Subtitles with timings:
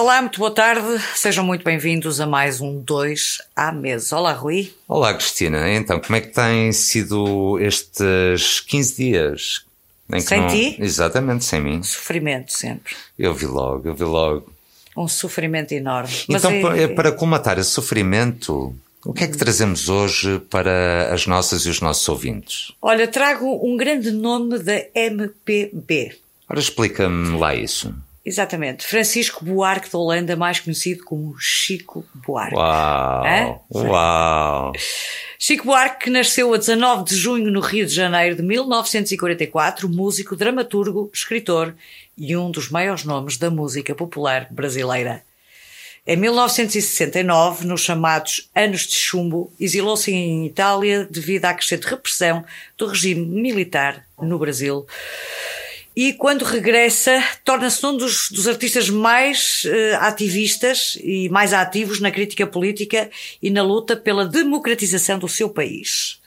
[0.00, 0.98] Olá, muito boa tarde.
[1.14, 4.16] Sejam muito bem-vindos a mais um 2 à mesa.
[4.16, 4.72] Olá, Rui.
[4.88, 5.70] Olá, Cristina.
[5.74, 9.66] Então, como é que têm sido estes 15 dias?
[10.20, 10.48] sem não...
[10.48, 10.76] ti?
[10.80, 11.82] Exatamente, sem mim.
[11.82, 12.94] Sofrimento sempre.
[13.18, 14.50] Eu vi logo, eu vi logo.
[14.96, 16.14] Um sofrimento enorme.
[16.26, 16.88] Então, é...
[16.88, 21.82] para colmatar esse sofrimento, o que é que trazemos hoje para as nossas e os
[21.82, 22.72] nossos ouvintes?
[22.80, 26.16] Olha, trago um grande nome da MPB.
[26.48, 27.94] Ora, explica-me lá isso.
[28.24, 28.86] Exatamente.
[28.86, 32.54] Francisco Buarque da Holanda, mais conhecido como Chico Buarque.
[32.54, 33.24] Uau!
[33.24, 33.58] Hã?
[33.70, 34.72] Uau!
[35.38, 41.10] Chico Buarque nasceu a 19 de junho no Rio de Janeiro de 1944, músico, dramaturgo,
[41.12, 41.74] escritor
[42.16, 45.22] e um dos maiores nomes da música popular brasileira.
[46.06, 52.44] Em 1969, nos chamados Anos de Chumbo, exilou-se em Itália devido à crescente repressão
[52.76, 54.86] do regime militar no Brasil
[55.94, 62.10] e quando regressa torna-se um dos, dos artistas mais uh, ativistas e mais ativos na
[62.10, 63.10] crítica política
[63.42, 66.20] e na luta pela democratização do seu país.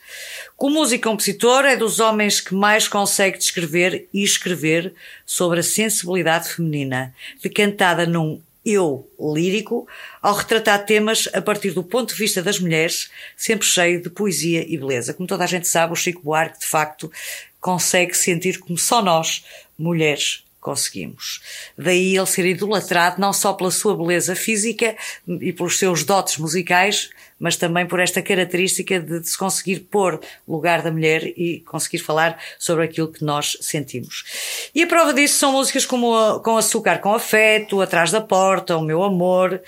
[0.55, 4.93] Como músico e compositor, é dos homens que mais consegue descrever e escrever
[5.25, 9.87] sobre a sensibilidade feminina, decantada num eu lírico,
[10.21, 14.65] ao retratar temas a partir do ponto de vista das mulheres, sempre cheio de poesia
[14.67, 15.13] e beleza.
[15.13, 17.11] Como toda a gente sabe, o Chico Buarque, de facto,
[17.59, 19.45] consegue sentir como só nós,
[19.77, 21.41] mulheres, conseguimos.
[21.77, 24.95] Daí ele ser idolatrado não só pela sua beleza física
[25.27, 27.09] e pelos seus dotes musicais,
[27.43, 32.39] mas também por esta característica de, se conseguir pôr lugar da mulher e conseguir falar
[32.57, 34.69] sobre aquilo que nós sentimos.
[34.73, 38.81] E a prova disso são músicas como Com Açúcar com Afeto, Atrás da Porta, O
[38.81, 39.61] Meu Amor.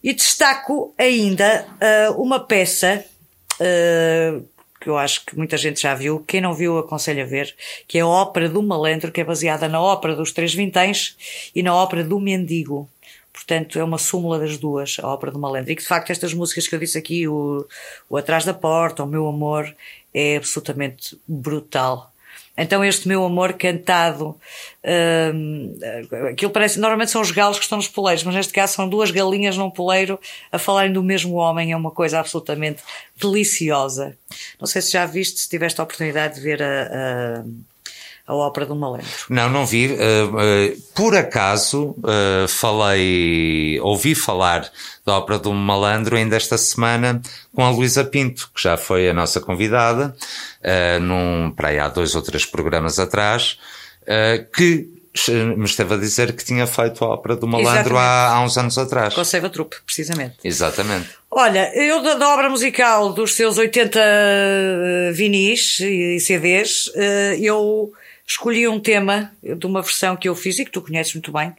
[0.00, 1.66] E destaco ainda
[2.08, 3.04] uh, uma peça
[3.54, 4.46] uh,
[4.80, 7.52] que eu acho que muita gente já viu, quem não viu aconselho a ver,
[7.88, 11.16] que é a Ópera do Malandro, que é baseada na Ópera dos Três Vinténs
[11.52, 12.88] e na Ópera do Mendigo.
[13.38, 15.70] Portanto, é uma súmula das duas, a Ópera do Malandro.
[15.70, 17.64] E que, de facto, estas músicas que eu disse aqui, o,
[18.10, 19.72] o Atrás da Porta, o Meu Amor,
[20.12, 22.12] é absolutamente brutal.
[22.56, 24.34] Então este meu amor cantado,
[25.32, 25.78] hum,
[26.28, 29.12] aquilo parece, normalmente são os galos que estão nos poleiros, mas neste caso são duas
[29.12, 30.18] galinhas num poleiro
[30.50, 32.82] a falarem do mesmo homem, é uma coisa absolutamente
[33.16, 34.18] deliciosa.
[34.58, 37.44] Não sei se já viste, se tiveste a oportunidade de ver a, a
[38.28, 39.08] a ópera do Malandro.
[39.30, 39.86] Não, não vi.
[39.86, 44.70] Uh, uh, por acaso uh, falei, ouvi falar
[45.04, 47.22] da ópera do Malandro ainda esta semana
[47.54, 50.14] com a Luísa Pinto, que já foi a nossa convidada,
[51.00, 53.58] num, para aí há dois ou três programas atrás,
[54.54, 54.86] que
[55.56, 58.76] me esteve a dizer que tinha feito a ópera do Malandro há, há, uns anos
[58.76, 59.14] atrás.
[59.14, 60.36] Com a Seiva Trupe, precisamente.
[60.44, 61.08] Exatamente.
[61.30, 63.98] Olha, eu da, da, obra musical dos seus 80
[65.14, 66.92] vinis e CDs,
[67.40, 67.92] eu
[68.28, 71.54] escolhi um tema de uma versão que eu fiz e que tu conheces muito bem,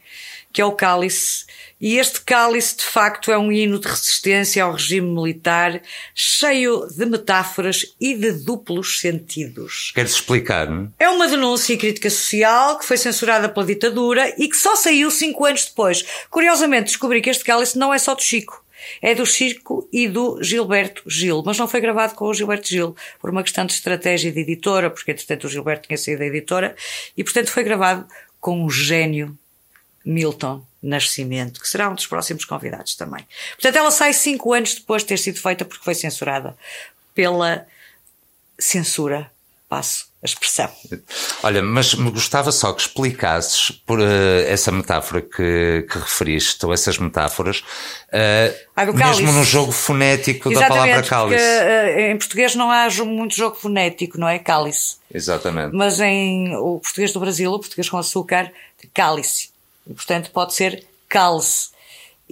[0.52, 1.44] que é o Cálice.
[1.80, 5.80] E este cálice, de facto, é um hino de resistência ao regime militar,
[6.14, 9.90] cheio de metáforas e de duplos sentidos.
[9.94, 10.90] Queres explicar-me?
[10.98, 15.10] É uma denúncia e crítica social que foi censurada pela ditadura e que só saiu
[15.10, 16.04] cinco anos depois.
[16.28, 18.62] Curiosamente, descobri que este cálice não é só do Chico.
[19.00, 22.96] É do Chico e do Gilberto Gil, mas não foi gravado com o Gilberto Gil,
[23.20, 26.74] por uma questão de estratégia de editora, porque entretanto o Gilberto tinha saído da editora,
[27.16, 28.06] e portanto foi gravado
[28.40, 29.38] com o gênio
[30.04, 33.26] Milton Nascimento, que será um dos próximos convidados também.
[33.52, 36.56] Portanto, ela sai cinco anos depois de ter sido feita porque foi censurada
[37.14, 37.66] pela
[38.58, 39.30] censura,
[39.70, 40.68] passo a expressão.
[41.42, 44.02] Olha, mas me gostava só que explicasses por uh,
[44.46, 47.62] essa metáfora que, que, referiste, ou essas metáforas,
[48.12, 51.42] uh, mesmo no jogo fonético Exatamente, da palavra cálice.
[51.42, 54.38] Porque, uh, em português não há muito jogo fonético, não é?
[54.38, 54.96] Cálice.
[55.14, 55.74] Exatamente.
[55.74, 58.52] Mas em o português do Brasil, o português com açúcar,
[58.92, 59.50] cálice.
[59.86, 61.70] E, portanto, pode ser cálice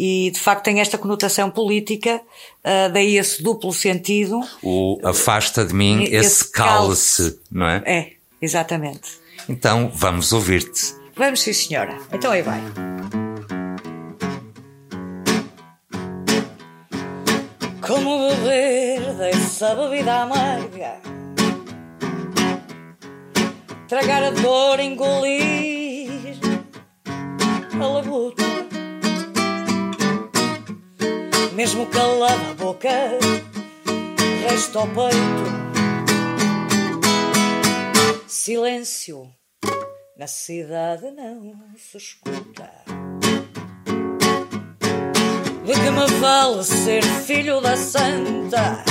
[0.01, 2.21] e de facto tem esta conotação política,
[2.65, 4.41] uh, daí esse duplo sentido.
[4.63, 7.83] O afasta de mim esse, esse cálice, não é?
[7.85, 9.19] É, exatamente.
[9.49, 10.95] Então vamos ouvir-te.
[11.17, 11.99] Vamos sim, senhora.
[12.13, 12.63] Então aí vai.
[17.85, 21.01] Como beber dessa bebida amarga,
[23.89, 26.39] tragar a dor, engolir
[27.81, 28.38] a labuta
[31.59, 32.89] mesmo calada a boca,
[34.49, 35.49] resta ao peito
[38.29, 39.29] silêncio.
[40.17, 42.71] Na cidade não se escuta.
[45.65, 48.85] De que me vale ser filho da santa?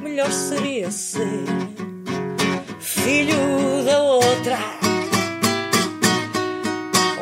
[0.00, 1.44] Melhor seria ser
[2.80, 4.78] filho da outra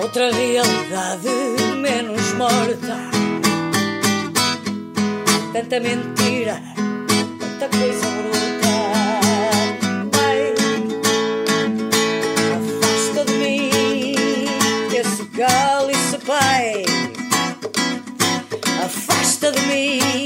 [0.00, 1.29] outra realidade
[1.82, 3.15] menos morta.
[5.56, 8.75] Tanta mentira, tanta coisa bruta.
[10.12, 10.55] Pai,
[12.58, 13.70] afasta de mim
[14.94, 16.85] esse cálice, pai.
[18.85, 20.25] Afasta de mim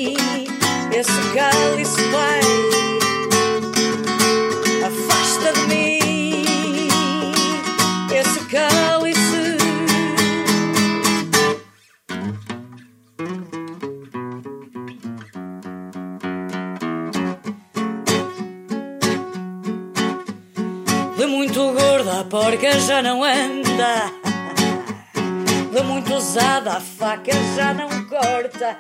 [27.10, 28.78] faca já não corta.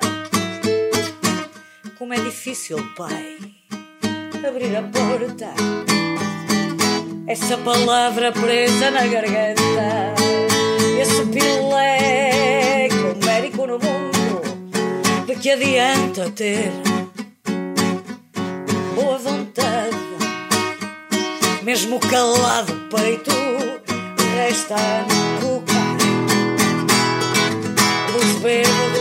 [1.98, 3.38] Como é difícil, pai,
[4.46, 5.52] abrir a porta.
[7.26, 10.14] Essa palavra presa na garganta.
[11.00, 14.42] Esse pileco médico no mundo.
[15.26, 16.70] De que adianta ter
[18.94, 19.96] boa vontade?
[21.64, 23.32] Mesmo calado peito,
[24.36, 25.49] resta a
[28.40, 28.99] cuca.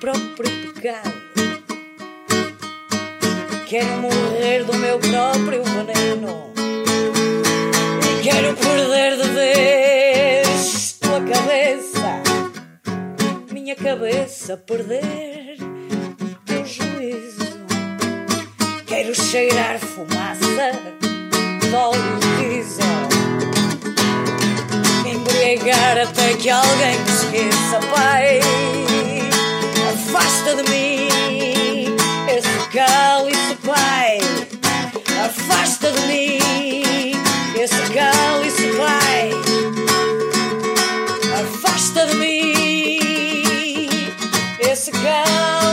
[0.00, 1.12] Próprio pecado.
[3.66, 6.52] Quero morrer do meu próprio veneno.
[8.02, 12.22] E quero perder de vez tua cabeça.
[13.50, 15.56] Minha cabeça perder
[16.46, 17.58] teu juízo.
[18.86, 20.72] Quero cheirar fumaça
[21.60, 23.08] de óleo diesel.
[25.06, 28.87] Embriagar até que alguém me esqueça, pai.
[30.08, 31.94] Afasta de mim
[32.34, 34.18] esse cálice, pai.
[35.22, 37.12] Afasta de mim
[37.54, 39.30] esse cálice, pai.
[41.38, 43.88] Afasta de mim
[44.60, 45.67] esse cálice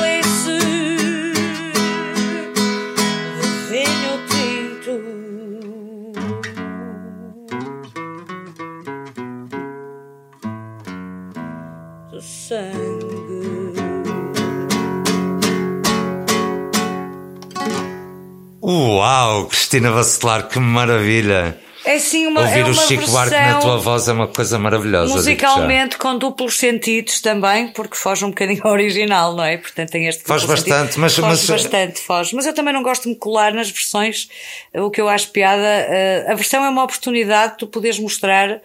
[18.68, 21.56] Uau, Cristina Bacelar, que maravilha!
[21.86, 24.58] É sim uma, Ouvir é uma o Chico Buarque na tua voz é uma coisa
[24.58, 25.14] maravilhosa.
[25.14, 29.58] musicalmente com duplos sentidos também, porque foge um bocadinho ao original, não é?
[29.58, 31.00] Portanto tem este Foge bastante, sentido.
[31.02, 32.36] mas- foge mas- bastante, foge.
[32.36, 34.28] Mas eu também não gosto de me colar nas versões.
[34.74, 38.60] O que eu acho piada, eh, a versão é uma oportunidade de tu poderes mostrar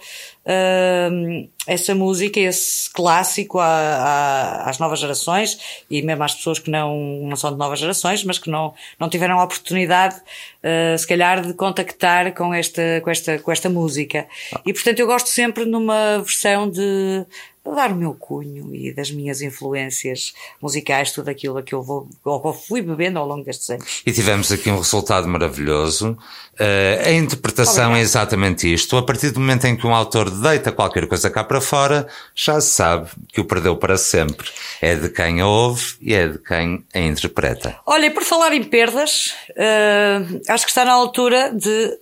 [0.45, 5.59] eh, essa música, esse clássico à- à- às novas gerações
[5.91, 9.09] e mesmo às pessoas que não, não são de novas gerações, mas que não, não
[9.09, 10.17] tiveram a oportunidade,
[10.63, 14.27] eh, se calhar, de contactar com esta, com esta, com esta música.
[14.67, 17.25] E portanto eu gosto sempre numa versão de
[17.75, 22.09] dar o meu cunho e das minhas influências musicais, tudo aquilo a que eu vou,
[22.25, 24.03] ou fui bebendo ao longo destes anos.
[24.05, 26.17] E tivemos aqui um resultado maravilhoso.
[26.59, 28.97] Eh, a interpretação é exatamente isto.
[28.97, 32.61] A partir do momento em que um autor deita qualquer coisa cá para fora, já
[32.61, 34.49] se sabe que o perdeu para sempre.
[34.81, 37.79] É de quem a ouve e é de quem a interpreta.
[37.87, 41.99] Olha, por falar em perdas, eh, acho que está na altura de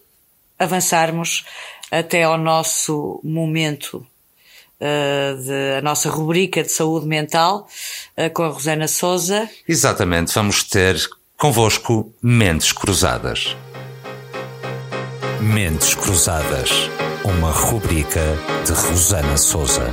[0.58, 1.44] avançarmos
[1.90, 4.04] até ao nosso momento
[4.80, 7.66] de a nossa rubrica de saúde mental
[8.16, 9.49] eh, com a Rosana Souza.
[9.66, 10.97] Exatamente, vamos ter
[11.37, 13.56] convosco Mentes Cruzadas.
[15.40, 16.70] Mentes Cruzadas,
[17.25, 18.20] uma rubrica
[18.64, 19.92] de Rosana Souza.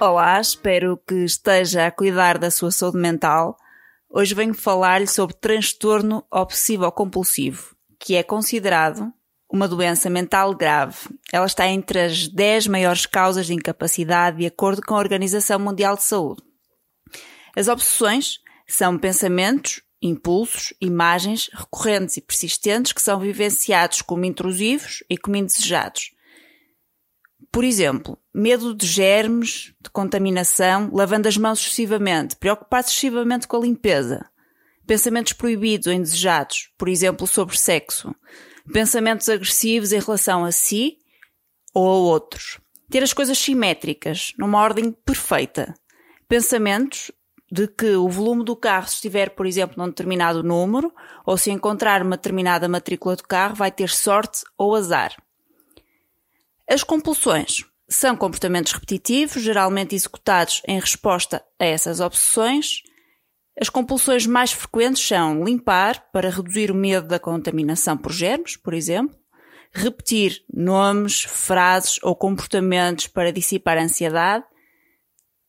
[0.00, 3.56] Olá, espero que esteja a cuidar da sua saúde mental.
[4.10, 9.12] Hoje venho falar-lhe sobre transtorno obsessivo-compulsivo, que é considerado
[9.52, 10.96] uma doença mental grave.
[11.30, 15.94] Ela está entre as 10 maiores causas de incapacidade de acordo com a Organização Mundial
[15.94, 16.42] de Saúde.
[17.54, 25.18] As obsessões são pensamentos, impulsos, imagens recorrentes e persistentes que são vivenciados como intrusivos e
[25.18, 26.12] como indesejados.
[27.52, 33.60] Por exemplo, medo de germes, de contaminação, lavando as mãos excessivamente, preocupar-se excessivamente com a
[33.60, 34.24] limpeza,
[34.86, 38.14] pensamentos proibidos ou indesejados, por exemplo, sobre sexo,
[38.70, 40.98] pensamentos agressivos em relação a si
[41.74, 42.58] ou a outros,
[42.90, 45.74] ter as coisas simétricas, numa ordem perfeita,
[46.28, 47.10] pensamentos
[47.50, 50.92] de que o volume do carro, se estiver, por exemplo, num determinado número,
[51.26, 55.14] ou se encontrar uma determinada matrícula do carro, vai ter sorte ou azar.
[56.66, 62.82] As compulsões são comportamentos repetitivos, geralmente executados em resposta a essas obsessões,
[63.60, 68.72] as compulsões mais frequentes são limpar, para reduzir o medo da contaminação por germes, por
[68.72, 69.16] exemplo,
[69.72, 74.44] repetir nomes, frases ou comportamentos para dissipar a ansiedade,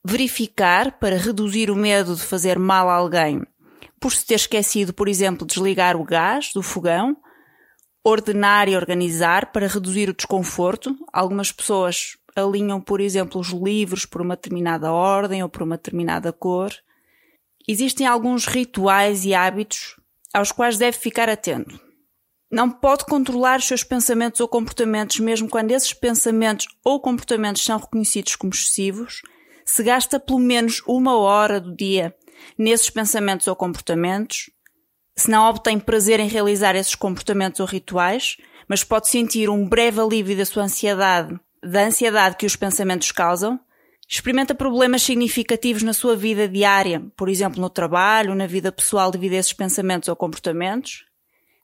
[0.05, 3.41] verificar, para reduzir o medo de fazer mal a alguém,
[3.99, 7.15] por se ter esquecido, por exemplo, desligar o gás do fogão,
[8.03, 10.93] ordenar e organizar para reduzir o desconforto.
[11.11, 16.33] Algumas pessoas alinham, por exemplo, os livros por uma determinada ordem ou por uma determinada
[16.33, 16.73] cor.
[17.67, 19.95] Existem alguns rituais e hábitos
[20.33, 21.79] aos quais deve ficar atento.
[22.51, 27.79] Não pode controlar os seus pensamentos ou comportamentos, mesmo quando esses pensamentos ou comportamentos são
[27.79, 29.21] reconhecidos como excessivos.
[29.65, 32.13] Se gasta pelo menos uma hora do dia
[32.57, 34.49] nesses pensamentos ou comportamentos,
[35.15, 39.99] se não obtém prazer em realizar esses comportamentos ou rituais, mas pode sentir um breve
[39.99, 43.59] alívio da sua ansiedade, da ansiedade que os pensamentos causam,
[44.13, 49.33] Experimenta problemas significativos na sua vida diária, por exemplo, no trabalho, na vida pessoal devido
[49.33, 51.03] a esses pensamentos ou comportamentos.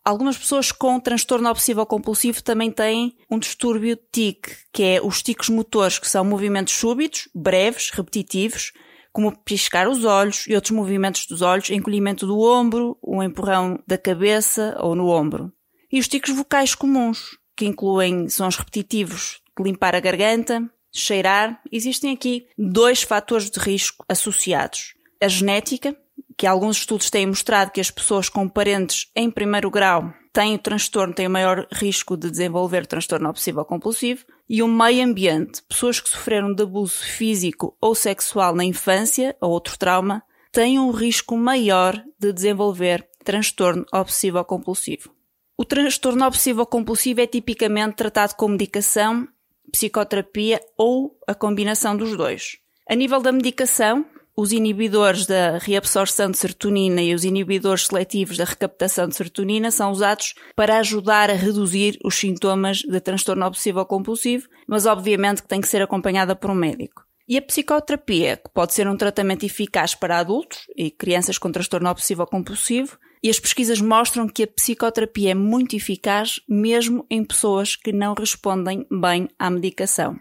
[0.03, 5.47] Algumas pessoas com transtorno obsessivo compulsivo também têm um distúrbio TIC, que é os ticos
[5.49, 8.73] motores, que são movimentos súbitos, breves, repetitivos,
[9.13, 13.95] como piscar os olhos e outros movimentos dos olhos, encolhimento do ombro, um empurrão da
[13.95, 15.53] cabeça ou no ombro.
[15.91, 22.47] E os ticos vocais comuns, que incluem sons repetitivos limpar a garganta, cheirar, existem aqui
[22.57, 24.93] dois fatores de risco associados.
[25.21, 25.95] A genética,
[26.37, 30.59] que alguns estudos têm mostrado que as pessoas com parentes em primeiro grau têm o
[30.59, 35.99] transtorno, têm o maior risco de desenvolver transtorno obsessivo compulsivo, e o meio ambiente, pessoas
[35.99, 41.35] que sofreram de abuso físico ou sexual na infância ou outro trauma, têm um risco
[41.37, 45.13] maior de desenvolver transtorno obsessivo compulsivo.
[45.57, 49.27] O transtorno obsessivo compulsivo é tipicamente tratado com medicação
[49.69, 52.57] psicoterapia ou a combinação dos dois.
[52.89, 58.45] A nível da medicação, os inibidores da reabsorção de serotonina e os inibidores seletivos da
[58.45, 64.47] recaptação de serotonina são usados para ajudar a reduzir os sintomas de transtorno obsessivo compulsivo,
[64.67, 67.03] mas obviamente que tem que ser acompanhada por um médico.
[67.27, 71.89] E a psicoterapia, que pode ser um tratamento eficaz para adultos e crianças com transtorno
[71.89, 77.75] obsessivo compulsivo, e as pesquisas mostram que a psicoterapia é muito eficaz mesmo em pessoas
[77.75, 80.19] que não respondem bem à medicação.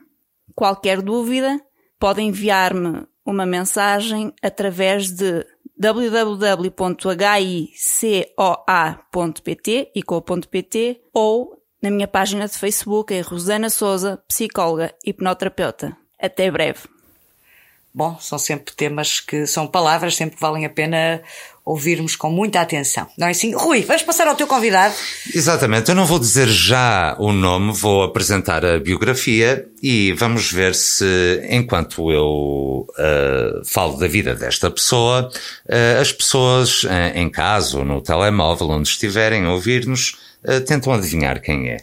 [0.54, 1.60] Qualquer dúvida,
[1.98, 5.44] pode enviar-me uma mensagem através de
[5.78, 6.70] www.hicoa.pt
[9.94, 10.02] e
[11.12, 15.96] ou na minha página de Facebook em Rosana Souza, psicóloga e hipnoterapeuta.
[16.20, 16.80] Até breve.
[17.94, 21.22] Bom, são sempre temas que são palavras, sempre valem a pena
[21.68, 23.06] ouvirmos com muita atenção.
[23.16, 23.54] Não é assim?
[23.54, 24.94] Rui, vamos passar ao teu convidado.
[25.34, 30.74] Exatamente, eu não vou dizer já o nome, vou apresentar a biografia e vamos ver
[30.74, 35.30] se, enquanto eu uh, falo da vida desta pessoa,
[35.66, 40.16] uh, as pessoas uh, em casa ou no telemóvel, onde estiverem a ouvir-nos,
[40.66, 41.78] tentam adivinhar quem é.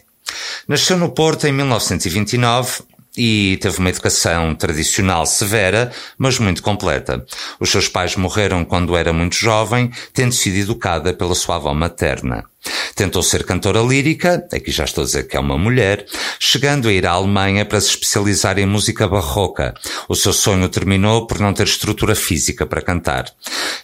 [0.66, 2.82] Nasceu no Porto em 1929
[3.16, 7.24] e teve uma educação tradicional severa, mas muito completa.
[7.58, 12.44] Os seus pais morreram quando era muito jovem, tendo sido educada pela sua avó materna.
[12.94, 16.04] Tentou ser cantora lírica, aqui já estou a dizer que é uma mulher,
[16.40, 19.74] chegando a ir à Alemanha para se especializar em música barroca.
[20.08, 23.26] O seu sonho terminou por não ter estrutura física para cantar.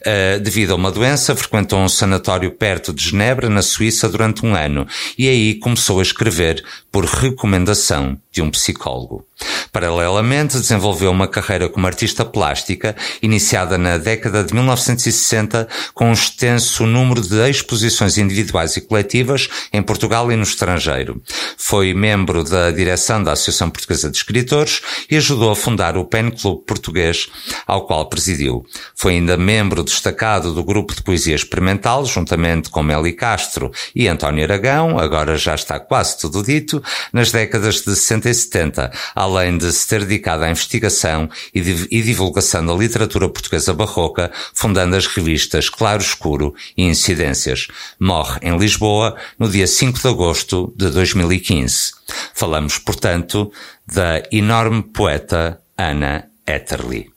[0.01, 4.55] Uh, devido a uma doença, frequentou um sanatório perto de Genebra, na Suíça, durante um
[4.55, 4.87] ano,
[5.17, 9.27] e aí começou a escrever por recomendação de um psicólogo.
[9.71, 16.87] Paralelamente, desenvolveu uma carreira como artista plástica, iniciada na década de 1960, com um extenso
[16.87, 21.23] número de exposições individuais e coletivas em Portugal e no estrangeiro.
[21.57, 26.31] Foi membro da direção da Associação Portuguesa de Escritores e ajudou a fundar o Pen
[26.31, 27.29] Club Português,
[27.67, 28.65] ao qual presidiu.
[28.95, 34.45] Foi ainda membro destacado do grupo de poesia experimental, juntamente com Meli Castro e António
[34.45, 39.59] Aragão, agora já está quase tudo dito, nas décadas de 60 60 e 70, além
[39.59, 41.61] de se ter dedicado à investigação e,
[41.91, 47.69] e divulgação da literatura portuguesa barroca, fundando as revistas Claro Escuro e Incidências.
[47.99, 51.93] Morre em Lisboa no dia 5 de agosto de 2015.
[52.35, 53.53] Falamos, portanto,
[53.87, 57.11] da enorme poeta Ana Etterly.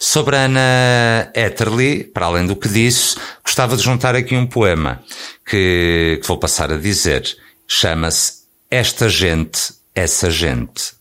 [0.00, 5.02] Sobre Ana Etterly, para além do que disse, gostava de juntar aqui um poema
[5.44, 7.24] que, que vou passar a dizer.
[7.66, 10.92] Chama-se Esta Gente, Essa Gente.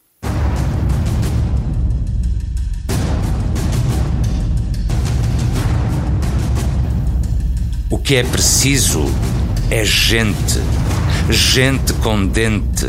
[7.92, 9.06] O que é preciso
[9.70, 10.60] é gente.
[11.30, 12.88] Gente com dente,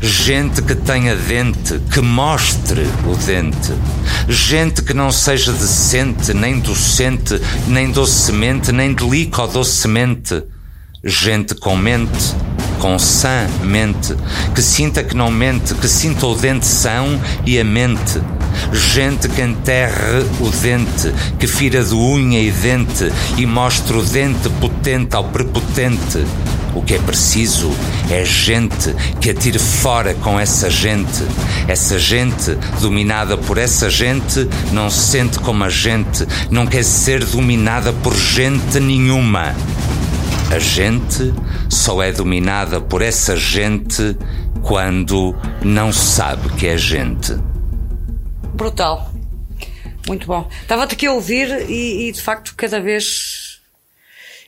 [0.00, 3.74] gente que tenha dente, que mostre o dente,
[4.28, 7.38] gente que não seja decente, nem docente,
[7.68, 10.42] nem docemente, nem delica ou docemente,
[11.04, 12.34] gente com mente,
[12.80, 14.16] com sã mente,
[14.54, 18.20] que sinta que não mente, que sinta o dente são e a mente.
[18.72, 24.48] Gente que enterre o dente, que fira de unha e dente e mostre o dente
[24.60, 26.24] potente ao prepotente
[26.74, 27.70] o que é preciso
[28.08, 31.24] é gente que atire fora com essa gente.
[31.66, 37.24] Essa gente, dominada por essa gente, não se sente como a gente, não quer ser
[37.24, 39.54] dominada por gente nenhuma.
[40.50, 41.32] A gente
[41.70, 44.16] só é dominada por essa gente
[44.62, 45.34] quando
[45.64, 47.32] não sabe que é gente.
[48.54, 49.10] Brutal.
[50.06, 50.48] Muito bom.
[50.60, 53.60] Estava-te aqui a ouvir e, e, de facto cada vez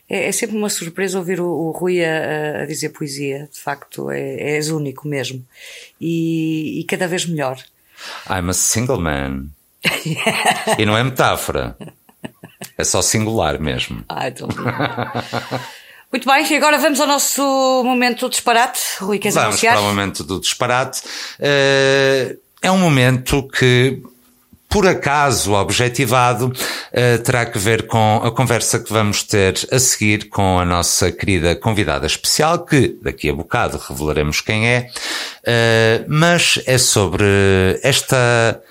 [0.08, 3.48] é, é sempre uma surpresa ouvir o, o Rui a, a, dizer poesia.
[3.50, 5.46] De facto, é, és único mesmo.
[6.00, 7.56] E, e cada vez melhor.
[8.28, 9.46] I'm a single man.
[10.78, 11.76] e não é metáfora.
[12.76, 14.04] É só singular mesmo.
[14.10, 14.48] Ai, tão
[16.12, 17.42] Muito bem, e agora vamos ao nosso
[17.84, 18.80] momento do disparate.
[19.00, 19.76] Rui, queres vamos anunciar?
[19.76, 21.00] Vamos para o momento do disparate.
[21.40, 24.02] Uh, é um momento que
[24.68, 30.28] por acaso objetivado, uh, terá que ver com a conversa que vamos ter a seguir
[30.28, 34.90] com a nossa querida convidada especial, que daqui a bocado revelaremos quem é,
[35.46, 37.24] uh, mas é sobre
[37.82, 38.62] esta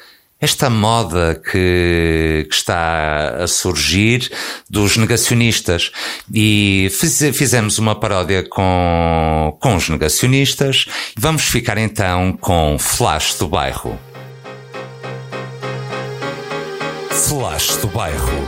[0.42, 4.32] esta moda que, que, está a surgir
[4.68, 5.92] dos negacionistas.
[6.34, 10.88] E fiz, fizemos uma paródia com, com os negacionistas.
[11.16, 13.98] Vamos ficar então com Flash do Bairro.
[17.12, 18.48] Flash do Bairro.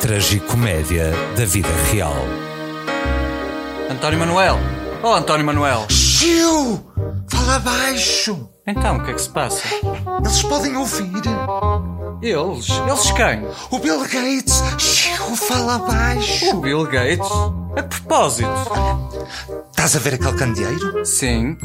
[0.00, 2.16] Tragicomédia da vida real.
[3.90, 4.58] António Manuel!
[5.02, 5.86] Oh, António Manuel!
[5.90, 6.86] Chiu!
[7.28, 8.53] Fala baixo!
[8.66, 9.60] Então, o que é que se passa?
[10.20, 11.22] Eles podem ouvir.
[12.22, 12.68] Eles?
[12.70, 13.46] Eles quem?
[13.70, 14.62] O Bill Gates.
[14.78, 16.56] Chiu, fala baixo.
[16.56, 17.30] O Bill Gates?
[17.76, 18.48] A propósito.
[19.70, 21.04] Estás a ver aquele candeeiro?
[21.04, 21.58] Sim.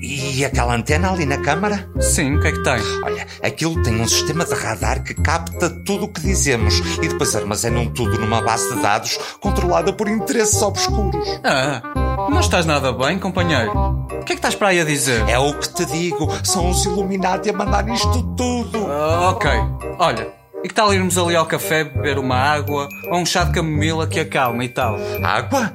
[0.00, 1.86] E aquela antena ali na câmara?
[2.00, 2.80] Sim, o que é que tem?
[3.04, 7.36] Olha, aquilo tem um sistema de radar que capta tudo o que dizemos e depois
[7.36, 11.28] armazenam tudo numa base de dados controlada por interesses obscuros.
[11.44, 11.82] Ah,
[12.30, 13.70] não estás nada bem, companheiro.
[13.70, 15.26] O que é que estás para aí a dizer?
[15.28, 16.28] É o que te digo.
[16.44, 18.78] São os Illuminati a mandar isto tudo.
[18.78, 19.50] Uh, ok.
[19.98, 20.28] Olha,
[20.62, 24.06] e que tal irmos ali ao café beber uma água ou um chá de camomila
[24.06, 24.96] que acalma e tal?
[25.22, 25.72] Água?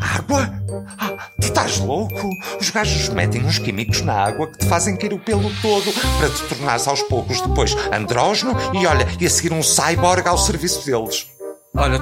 [0.00, 0.50] Água?
[0.98, 2.30] Ah, tu estás louco?
[2.58, 6.30] Os gajos metem uns químicos na água que te fazem cair o pelo todo para
[6.30, 10.86] te tornares aos poucos depois andrógeno e olha, e a seguir um cyborg ao serviço
[10.86, 11.28] deles.
[11.76, 12.00] Olha,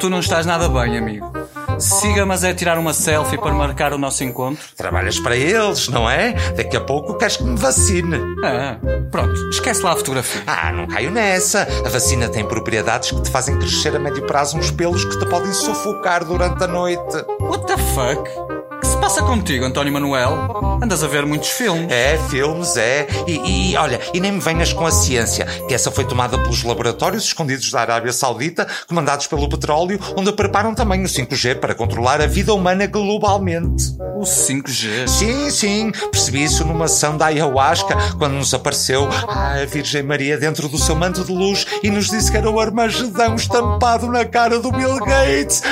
[0.00, 1.30] tu não estás nada bem, amigo.
[1.78, 4.64] Siga, mas é tirar uma selfie para marcar o nosso encontro.
[4.76, 6.32] Trabalhas para eles, não é?
[6.56, 8.16] Daqui a pouco queres que me vacine.
[8.44, 8.78] Ah,
[9.10, 10.42] pronto, esquece lá a fotografia.
[10.46, 11.66] Ah, não caio nessa.
[11.84, 15.26] A vacina tem propriedades que te fazem crescer a médio prazo uns pelos que te
[15.26, 17.16] podem sufocar durante a noite.
[17.40, 18.63] What the fuck?
[18.94, 20.78] Se passa contigo, António Manuel?
[20.82, 21.90] Andas a ver muitos filmes.
[21.90, 23.06] É, filmes, é.
[23.26, 26.62] E, e, olha, e nem me venhas com a ciência, que essa foi tomada pelos
[26.62, 32.20] laboratórios escondidos da Arábia Saudita, comandados pelo petróleo, onde preparam também o 5G para controlar
[32.20, 33.96] a vida humana globalmente.
[34.16, 35.08] O 5G?
[35.08, 35.92] Sim, sim.
[36.12, 40.94] Percebi isso numa ação da ayahuasca, quando nos apareceu a Virgem Maria dentro do seu
[40.94, 44.98] manto de luz e nos disse que era o Armagedão estampado na cara do Bill
[45.00, 45.62] Gates.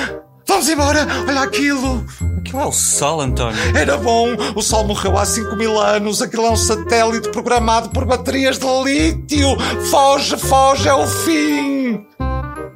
[0.53, 1.07] Vamos embora!
[1.27, 2.05] Olha aquilo!
[2.37, 3.59] Aquilo é o Sol, António.
[3.75, 4.29] Era bom!
[4.55, 6.21] O Sol morreu há 5 mil anos.
[6.21, 9.59] Aquilo é um satélite programado por baterias de lítio.
[9.91, 12.07] Foge, foge, é o fim!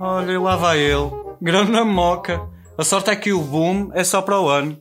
[0.00, 1.10] Olha, e lá vai ele.
[1.40, 2.40] Grande na moca.
[2.78, 4.78] A sorte é que o boom é só para o ano.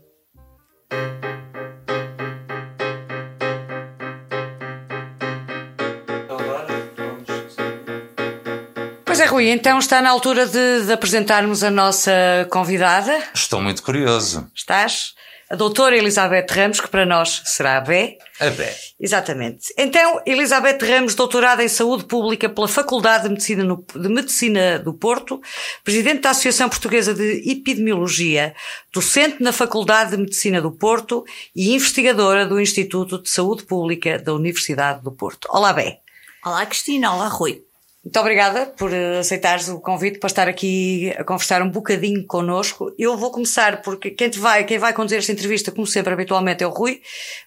[9.25, 13.17] Rui, então está na altura de, de apresentarmos a nossa convidada.
[13.33, 14.49] Estou muito curioso.
[14.55, 15.13] Estás?
[15.49, 18.17] a doutora Elizabeth Ramos, que para nós será a Bé.
[18.39, 18.75] A Bé.
[18.99, 19.73] Exatamente.
[19.77, 24.93] Então, Elizabeth Ramos, doutorada em Saúde Pública pela Faculdade de Medicina, no, de Medicina do
[24.93, 25.39] Porto,
[25.83, 28.55] presidente da Associação Portuguesa de Epidemiologia,
[28.91, 31.23] docente na Faculdade de Medicina do Porto
[31.55, 35.47] e investigadora do Instituto de Saúde Pública da Universidade do Porto.
[35.51, 35.99] Olá, Bé.
[36.43, 37.13] Olá, Cristina.
[37.13, 37.64] Olá, Rui.
[38.05, 42.93] Muito obrigada por aceitares o convite para estar aqui a conversar um bocadinho connosco.
[42.99, 46.67] Eu vou começar porque quem, vai, quem vai conduzir esta entrevista, como sempre, habitualmente é
[46.67, 47.01] o Rui,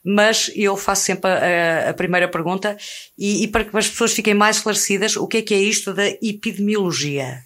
[0.05, 2.77] mas eu faço sempre a, a primeira pergunta
[3.17, 5.95] e, e para que as pessoas fiquem mais esclarecidas, o que é que é isto
[5.95, 7.45] da epidemiologia?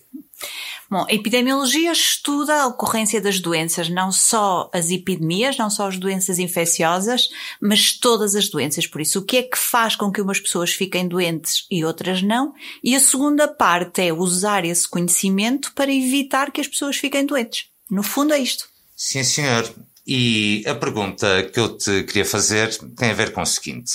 [0.93, 5.97] Bom, a epidemiologia estuda a ocorrência das doenças, não só as epidemias, não só as
[5.97, 8.87] doenças infecciosas, mas todas as doenças.
[8.87, 12.21] Por isso, o que é que faz com que umas pessoas fiquem doentes e outras
[12.21, 12.53] não?
[12.85, 17.69] E a segunda parte é usar esse conhecimento para evitar que as pessoas fiquem doentes.
[17.91, 18.69] No fundo, é isto.
[18.95, 19.75] Sim, senhor.
[20.07, 23.93] E a pergunta que eu te queria fazer tem a ver com o seguinte.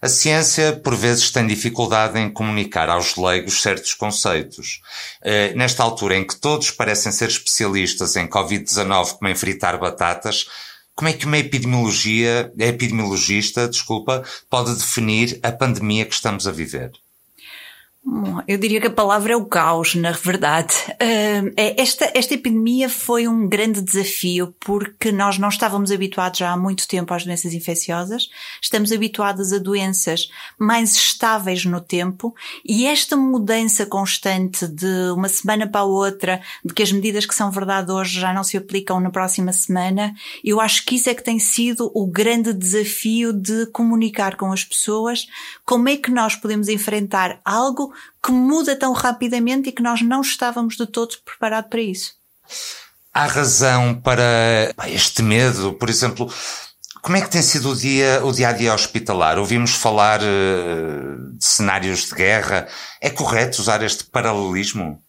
[0.00, 4.80] A ciência, por vezes, tem dificuldade em comunicar aos leigos certos conceitos.
[5.22, 10.46] Uh, nesta altura em que todos parecem ser especialistas em Covid-19 como em fritar batatas,
[10.94, 16.92] como é que uma epidemiologia, epidemiologista, desculpa, pode definir a pandemia que estamos a viver?
[18.48, 20.74] Eu diria que a palavra é o caos, na verdade.
[20.98, 26.56] É, esta, esta epidemia foi um grande desafio porque nós não estávamos habituados já há
[26.56, 28.28] muito tempo às doenças infecciosas,
[28.60, 32.34] estamos habituados a doenças mais estáveis no tempo
[32.64, 37.34] e esta mudança constante de uma semana para a outra, de que as medidas que
[37.34, 40.12] são verdade hoje já não se aplicam na próxima semana,
[40.44, 44.64] eu acho que isso é que tem sido o grande desafio de comunicar com as
[44.64, 45.28] pessoas
[45.64, 47.91] como é que nós podemos enfrentar algo
[48.22, 52.14] que muda tão rapidamente e que nós não estávamos de todo preparados para isso.
[53.12, 56.32] Há razão para este medo, por exemplo.
[57.02, 59.38] Como é que tem sido o dia, o dia a dia hospitalar?
[59.38, 62.68] Ouvimos falar uh, de cenários de guerra.
[63.00, 65.02] É correto usar este paralelismo?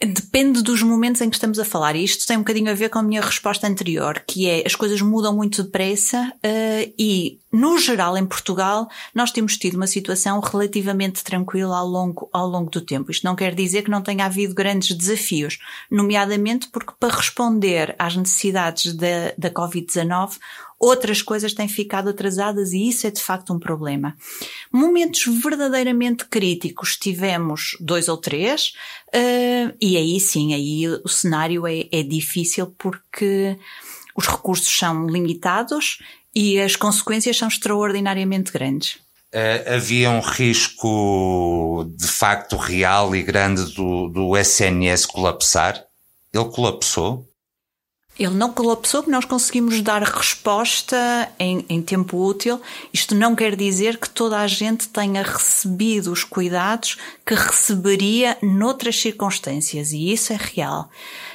[0.00, 1.96] Depende dos momentos em que estamos a falar.
[1.96, 4.74] E isto tem um bocadinho a ver com a minha resposta anterior, que é as
[4.74, 10.40] coisas mudam muito depressa uh, e, no geral, em Portugal, nós temos tido uma situação
[10.40, 13.10] relativamente tranquila ao longo, ao longo do tempo.
[13.10, 15.58] Isto não quer dizer que não tenha havido grandes desafios,
[15.90, 20.36] nomeadamente porque para responder às necessidades da, da Covid-19
[20.82, 24.16] outras coisas têm ficado atrasadas e isso é de facto um problema.
[24.72, 28.72] Momentos verdadeiramente críticos tivemos dois ou três,
[29.14, 33.56] uh, e aí sim, aí o cenário é, é difícil porque
[34.16, 35.98] os recursos são limitados
[36.34, 38.96] e as consequências são extraordinariamente grandes.
[39.32, 45.82] Uh, havia um risco de facto real e grande do, do SNS colapsar?
[46.34, 47.31] Ele colapsou?
[48.18, 52.60] Ele não colapsou, nós conseguimos dar resposta em, em, tempo útil.
[52.92, 59.00] Isto não quer dizer que toda a gente tenha recebido os cuidados que receberia noutras
[59.00, 60.90] circunstâncias, e isso é real.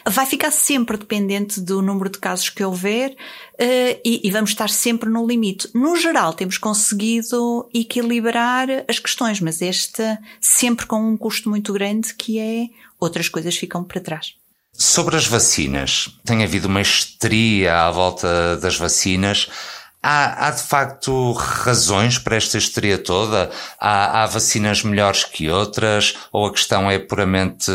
[0.05, 4.69] Vai ficar sempre dependente do número de casos que houver uh, e, e vamos estar
[4.69, 5.69] sempre no limite.
[5.73, 10.03] No geral, temos conseguido equilibrar as questões, mas este
[10.39, 14.35] sempre com um custo muito grande que é outras coisas ficam para trás.
[14.79, 19.49] Sobre as vacinas, tem havido uma histeria à volta das vacinas.
[20.03, 23.49] Há, há, de facto razões para esta histeria toda?
[23.79, 26.15] Há, há, vacinas melhores que outras?
[26.31, 27.71] Ou a questão é puramente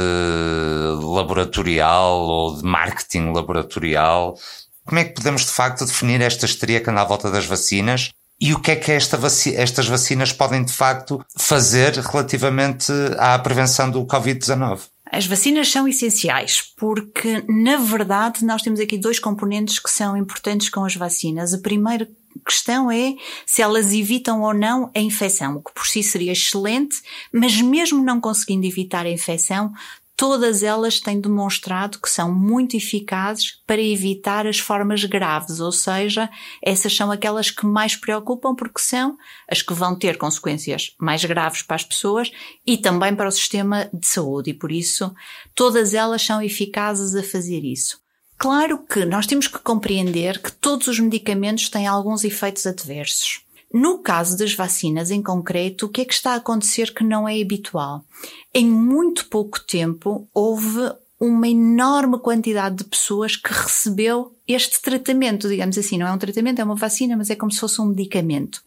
[1.03, 4.39] laboratorial ou de marketing laboratorial?
[4.87, 8.11] Como é que podemos de facto definir esta histeria que anda à volta das vacinas?
[8.41, 13.37] E o que é que esta vaci estas vacinas podem de facto fazer relativamente à
[13.41, 14.92] prevenção do Covid-19?
[15.13, 20.71] As vacinas são essenciais porque, na verdade, nós temos aqui dois componentes que são importantes
[20.71, 21.53] com as vacinas.
[21.53, 22.11] A primeira
[22.47, 26.97] questão é se elas evitam ou não a infecção, o que por si seria excelente,
[27.31, 29.71] mas mesmo não conseguindo evitar a infecção,
[30.17, 36.31] todas elas têm demonstrado que são muito eficazes para evitar as formas graves, ou seja,
[36.63, 39.17] essas são aquelas que mais preocupam porque são
[39.49, 42.31] as que vão ter consequências mais graves para as pessoas
[42.67, 45.13] e também para o sistema de saúde e por isso
[45.55, 48.01] todas elas são eficazes a fazer isso.
[48.39, 53.42] Claro que nós temos que compreender que todos os medicamentos têm alguns efeitos adversos.
[53.73, 57.27] No caso das vacinas em concreto, o que é que está a acontecer que não
[57.27, 58.05] é habitual?
[58.53, 65.79] Em muito pouco tempo houve uma enorme quantidade de pessoas que recebeu este tratamento, digamos
[65.79, 68.61] assim, não é um tratamento, é uma vacina, mas é como se fosse um medicamento.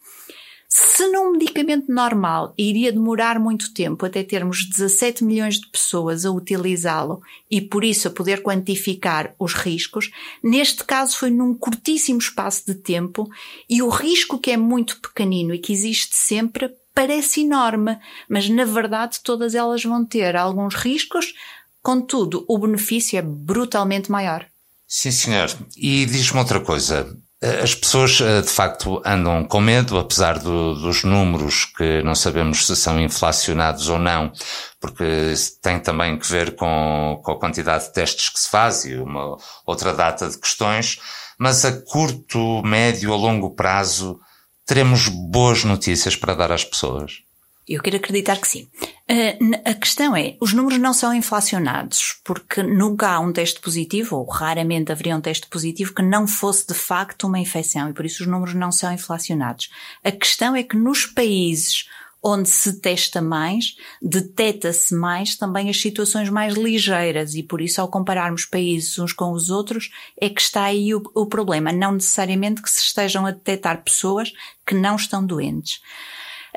[0.78, 6.32] Se num medicamento normal iria demorar muito tempo até termos 17 milhões de pessoas a
[6.32, 10.12] utilizá-lo e por isso a poder quantificar os riscos,
[10.44, 13.26] neste caso foi num curtíssimo espaço de tempo
[13.70, 18.66] e o risco que é muito pequenino e que existe sempre parece enorme, mas na
[18.66, 21.34] verdade todas elas vão ter alguns riscos,
[21.82, 24.46] contudo o benefício é brutalmente maior.
[24.86, 25.58] Sim, senhor.
[25.78, 27.18] E diz-me outra coisa.
[27.42, 32.66] As pessoas, eh, de facto, andam com medo, apesar do, dos números que não sabemos
[32.66, 34.32] se são inflacionados ou não,
[34.80, 38.96] porque tem também que ver com, com a quantidade de testes que se faz e
[38.96, 41.00] uma outra data de questões.
[41.38, 44.20] Mas a curto, médio, a longo prazo,
[44.66, 47.25] teremos boas notícias para dar às pessoas.
[47.68, 48.68] Eu quero acreditar que sim.
[49.10, 54.18] Uh, a questão é, os números não são inflacionados, porque nunca há um teste positivo,
[54.18, 58.06] ou raramente haveria um teste positivo que não fosse de facto uma infecção, e por
[58.06, 59.70] isso os números não são inflacionados.
[60.04, 61.88] A questão é que nos países
[62.28, 67.88] onde se testa mais, detecta-se mais também as situações mais ligeiras e por isso ao
[67.88, 72.64] compararmos países uns com os outros é que está aí o, o problema, não necessariamente
[72.64, 74.34] que se estejam a detectar pessoas
[74.66, 75.80] que não estão doentes.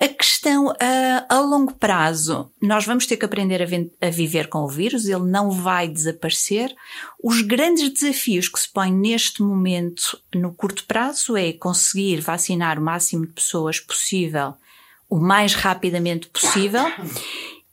[0.00, 4.60] A questão, a, a longo prazo, nós vamos ter que aprender a, a, viver com
[4.60, 6.72] o vírus, ele não vai desaparecer.
[7.22, 12.82] Os grandes desafios que se põem neste momento, no curto prazo, é conseguir vacinar o
[12.82, 14.54] máximo de pessoas possível,
[15.10, 16.84] o mais rapidamente possível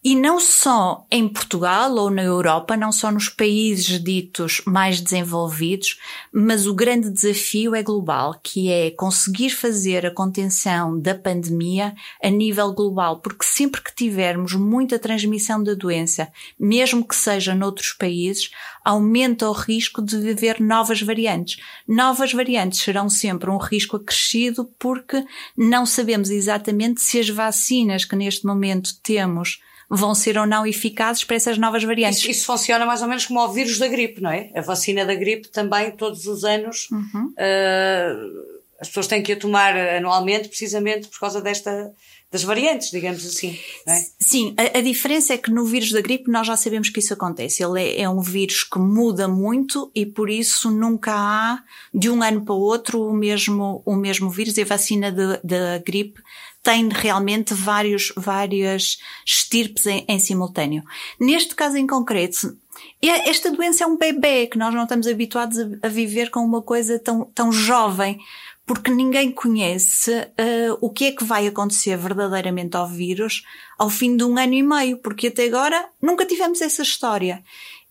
[0.06, 6.00] e não só em Portugal ou na Europa, não só nos países ditos mais desenvolvidos,
[6.32, 12.30] mas o grande desafio é global, que é conseguir fazer a contenção da pandemia a
[12.30, 18.52] nível global, porque sempre que tivermos muita transmissão da doença, mesmo que seja noutros países,
[18.84, 21.58] aumenta o risco de haver novas variantes.
[21.88, 25.26] Novas variantes serão sempre um risco acrescido porque
[25.58, 31.24] não sabemos exatamente se as vacinas que neste momento temos vão ser ou não eficazes
[31.24, 32.20] para essas novas variantes.
[32.20, 34.52] Isso, isso, funciona mais ou menos como o vírus da gripe, não é?
[34.56, 37.34] A vacina da gripe também, todos os anos, uhum.
[37.34, 41.94] uh, as pessoas têm que a tomar anualmente precisamente por causa desta,
[42.32, 43.58] das variantes, digamos assim.
[43.88, 44.02] É?
[44.20, 47.14] Sim, a, a, diferença é que no vírus da gripe nós já sabemos que isso
[47.14, 47.64] acontece.
[47.64, 52.22] Ele é, é, um vírus que muda muito e por isso nunca há de um
[52.22, 54.58] ano para o outro o mesmo, o mesmo vírus.
[54.58, 56.22] E a vacina da gripe
[56.66, 60.84] tem realmente vários, várias estirpes em, em simultâneo.
[61.20, 62.58] Neste caso em concreto,
[63.00, 66.64] esta doença é um bebê que nós não estamos habituados a, a viver com uma
[66.64, 68.20] coisa tão, tão jovem,
[68.66, 73.44] porque ninguém conhece uh, o que é que vai acontecer verdadeiramente ao vírus
[73.78, 77.44] ao fim de um ano e meio, porque até agora nunca tivemos essa história.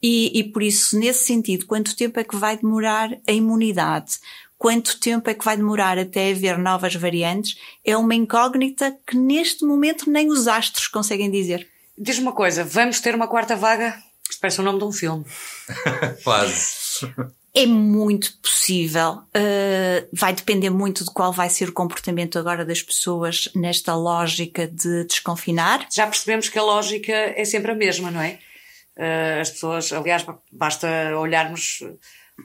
[0.02, 4.18] E, e por isso, nesse sentido, quanto tempo é que vai demorar a imunidade?
[4.58, 9.64] Quanto tempo é que vai demorar até haver novas variantes, é uma incógnita que neste
[9.64, 11.68] momento nem os astros conseguem dizer.
[11.96, 13.96] Diz-me uma coisa, vamos ter uma quarta vaga?
[14.28, 15.24] Isto parece o nome de um filme.
[16.24, 17.12] Quase.
[17.54, 19.22] É muito possível.
[19.36, 24.66] Uh, vai depender muito de qual vai ser o comportamento agora das pessoas nesta lógica
[24.66, 25.86] de desconfinar.
[25.92, 28.40] Já percebemos que a lógica é sempre a mesma, não é?
[28.96, 31.80] Uh, as pessoas, aliás, basta olharmos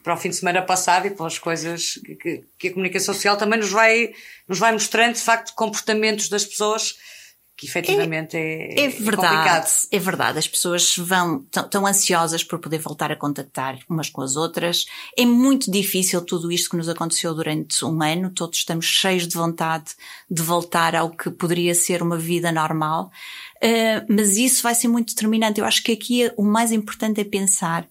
[0.03, 3.59] para o fim de semana passado e pelas coisas que, que, a comunicação social também
[3.59, 4.13] nos vai,
[4.47, 6.95] nos vai mostrando, de facto, comportamentos das pessoas
[7.59, 9.67] que efetivamente é, é, é, é verdade, complicado.
[9.91, 14.37] É verdade, as pessoas vão tão ansiosas por poder voltar a contactar umas com as
[14.37, 14.85] outras.
[15.17, 18.29] É muito difícil tudo isto que nos aconteceu durante um ano.
[18.29, 19.91] Todos estamos cheios de vontade
[20.31, 23.11] de voltar ao que poderia ser uma vida normal.
[23.61, 25.59] Uh, mas isso vai ser muito determinante.
[25.59, 27.85] Eu acho que aqui o mais importante é pensar: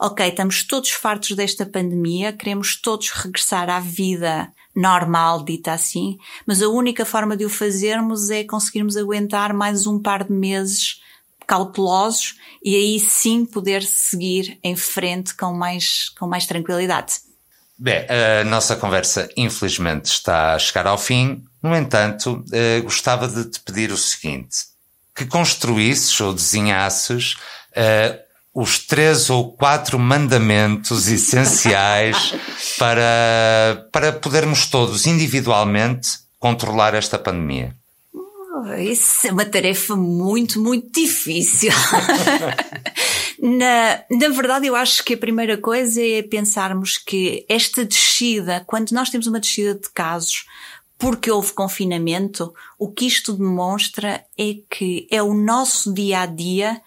[0.00, 6.62] ok, estamos todos fartos desta pandemia, queremos todos regressar à vida normal, dita assim, mas
[6.62, 11.00] a única forma de o fazermos é conseguirmos aguentar mais um par de meses
[11.46, 17.14] cautelosos e aí sim poder seguir em frente com mais, com mais tranquilidade.
[17.76, 21.42] Bem, a nossa conversa infelizmente está a chegar ao fim.
[21.62, 24.58] No entanto, eh, gostava de te pedir o seguinte:
[25.14, 27.34] que construísses ou desenhasses
[27.72, 32.34] uh, os três ou quatro mandamentos essenciais
[32.78, 37.76] para, para podermos todos individualmente controlar esta pandemia.
[38.12, 41.70] Oh, isso é uma tarefa muito, muito difícil.
[43.40, 48.90] na, na verdade, eu acho que a primeira coisa é pensarmos que esta descida, quando
[48.90, 50.44] nós temos uma descida de casos,
[50.98, 56.82] porque houve confinamento, o que isto demonstra é que é o nosso dia a dia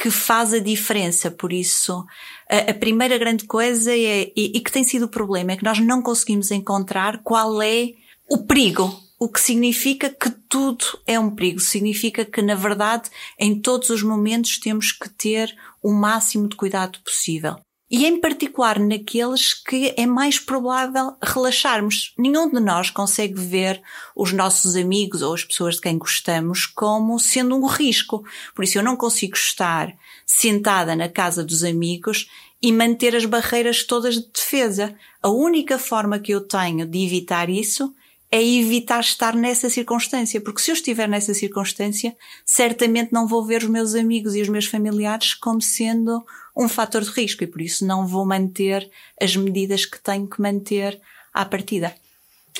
[0.00, 1.30] que faz a diferença.
[1.30, 2.04] Por isso,
[2.50, 5.64] a, a primeira grande coisa é, e, e, que tem sido o problema, é que
[5.64, 7.90] nós não conseguimos encontrar qual é
[8.28, 8.90] o perigo.
[9.18, 11.60] o que significa que tudo é um perigo.
[11.60, 16.98] Significa que, na verdade, em todos os momentos temos que ter o máximo de cuidado
[17.04, 17.56] possível.
[17.90, 22.14] E em particular naqueles que é mais provável relaxarmos.
[22.16, 23.82] Nenhum de nós consegue ver
[24.14, 28.24] os nossos amigos ou as pessoas de quem gostamos como sendo um risco.
[28.54, 29.92] Por isso eu não consigo estar
[30.24, 32.30] sentada na casa dos amigos
[32.62, 34.94] e manter as barreiras todas de defesa.
[35.20, 37.92] A única forma que eu tenho de evitar isso
[38.32, 42.16] é evitar estar nessa circunstância, porque se eu estiver nessa circunstância,
[42.46, 46.24] certamente não vou ver os meus amigos e os meus familiares como sendo
[46.56, 48.88] um fator de risco e por isso não vou manter
[49.20, 51.00] as medidas que tenho que manter
[51.34, 51.92] à partida.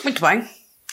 [0.02, 0.44] Muito bem.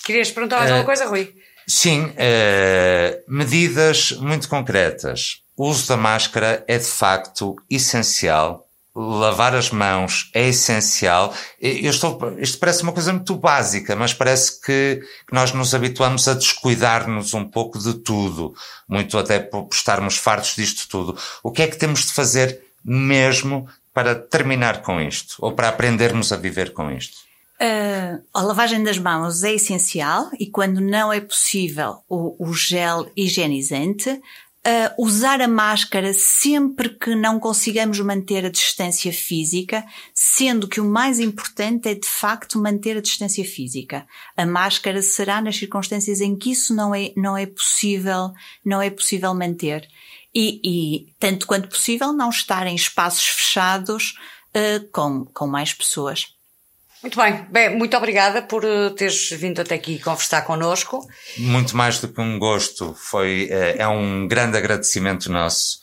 [0.03, 1.33] Querias perguntar mais uh, alguma coisa, Rui?
[1.67, 5.41] Sim, uh, medidas muito concretas.
[5.55, 8.66] O uso da máscara é de facto essencial
[8.97, 11.33] lavar as mãos é essencial.
[11.61, 16.33] Eu estou, isto parece uma coisa muito básica, mas parece que, nós nos habituamos a
[16.33, 18.55] descuidar-nos um pouco de tudo,
[18.87, 21.17] muito até por estarmos fartos disto tudo.
[21.43, 25.35] O que é que temos de fazer mesmo para terminar com isto?
[25.39, 27.27] Ou para aprendermos a viver com isto?
[27.59, 33.11] Uh, a lavagem das mãos é essencial e quando não é possível o, o gel
[33.15, 34.21] higienizante,
[34.67, 40.85] uh, usar a máscara sempre que não consigamos manter a distância física, sendo que o
[40.85, 44.05] mais importante é de facto manter a distância física.
[44.35, 48.31] A máscara será nas circunstâncias em que isso não é, não é possível,
[48.63, 49.87] não é possível manter.
[50.35, 54.13] E, e tanto quanto possível, não estar em espaços fechados
[54.49, 56.36] uh, com, com mais pessoas.
[57.01, 57.45] Muito bem.
[57.49, 61.07] Bem, muito obrigada por eh, teres vindo até aqui conversar connosco.
[61.37, 65.79] Muito mais do que um gosto, foi, eh, é um grande agradecimento nosso,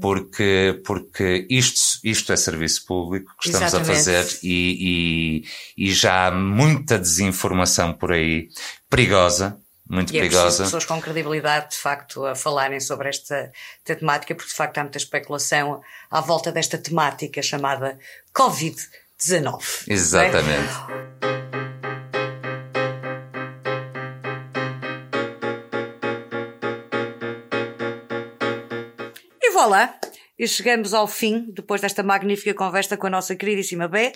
[0.00, 3.92] porque, porque isto, isto é serviço público que estamos Exatamente.
[3.92, 5.44] a fazer e,
[5.76, 8.48] e, e já há muita desinformação por aí,
[8.90, 10.64] perigosa, muito e é perigosa.
[10.64, 13.52] pessoas com credibilidade, de facto, a falarem sobre esta,
[13.84, 17.96] esta, temática, porque de facto há muita especulação à volta desta temática chamada
[18.32, 18.76] Covid.
[19.18, 19.64] 19.
[19.88, 20.72] Exatamente.
[29.42, 29.98] E voilà!
[30.38, 34.12] E chegamos ao fim, depois desta magnífica conversa com a nossa queridíssima Bé.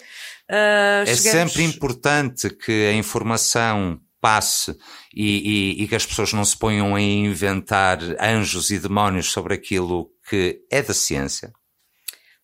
[0.50, 1.52] Uh, é chegamos...
[1.52, 4.76] sempre importante que a informação passe
[5.14, 9.54] e, e, e, que as pessoas não se ponham a inventar anjos e demónios sobre
[9.54, 11.52] aquilo que é da ciência.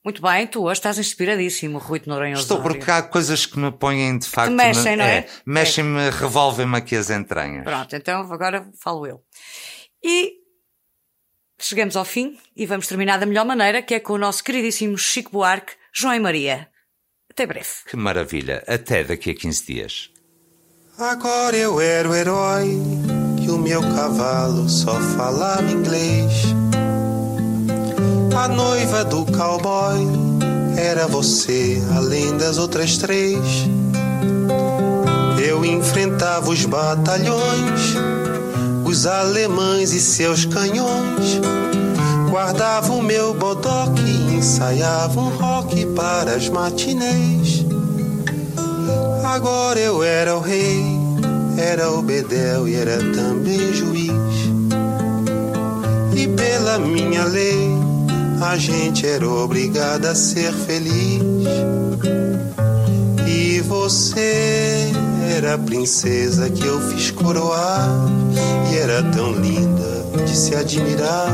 [0.06, 3.72] Muito bem, tu hoje estás inspiradíssimo, Rui de Noronha Estou, porque há coisas que me
[3.72, 4.50] põem de facto.
[4.50, 5.18] Que mexem, me, não é?
[5.18, 6.10] é Mexem-me, é.
[6.10, 7.64] revolvem-me aqui as entranhas.
[7.64, 9.20] Pronto, então agora falo eu.
[10.04, 10.34] E
[11.60, 14.96] chegamos ao fim e vamos terminar da melhor maneira, que é com o nosso queridíssimo
[14.96, 16.68] Chico Buarque, João e Maria.
[17.28, 17.66] Até breve.
[17.88, 18.62] Que maravilha.
[18.68, 20.10] Até daqui a 15 dias.
[20.96, 22.68] Agora eu era o herói
[23.42, 26.65] e o meu cavalo só falava inglês.
[28.36, 29.98] A noiva do cowboy
[30.76, 33.38] era você, além das outras três.
[35.42, 37.94] Eu enfrentava os batalhões,
[38.84, 41.40] os alemães e seus canhões.
[42.30, 44.02] Guardava o meu bodoque
[44.36, 47.64] ensaiava um rock para as matinês.
[49.24, 50.84] Agora eu era o rei,
[51.56, 54.12] era o bedel e era também juiz.
[56.14, 57.95] E pela minha lei
[58.40, 61.22] a gente era obrigada a ser feliz.
[63.26, 64.90] E você
[65.36, 67.88] era a princesa que eu fiz coroar.
[68.72, 71.28] E era tão linda de se admirar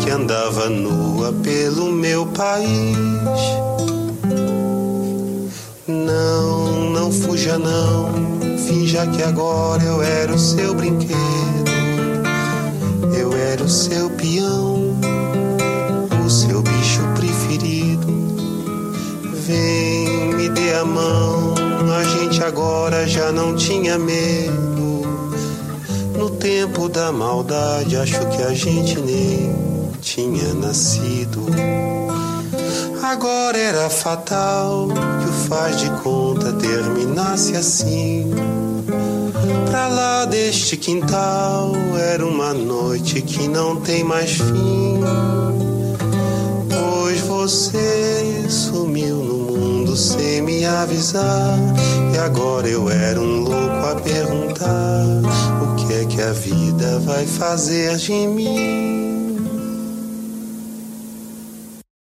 [0.00, 2.96] que andava nua pelo meu país.
[5.86, 11.16] Não, não fuja não, finja que agora eu era o seu brinquedo.
[13.16, 14.89] Eu era o seu peão
[19.50, 21.54] Vem, me dê a mão.
[21.98, 25.02] A gente agora já não tinha medo.
[26.16, 31.46] No tempo da maldade, acho que a gente nem tinha nascido.
[33.02, 38.32] Agora era fatal que o faz de conta terminasse assim.
[39.68, 45.00] Pra lá deste quintal era uma noite que não tem mais fim.
[47.40, 51.58] Você sumiu no sem me avisar.
[52.14, 55.06] E agora eu era um louco a perguntar:
[55.62, 59.19] o que é que a vida vai fazer de mim?